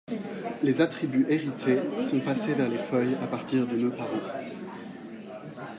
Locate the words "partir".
3.27-3.67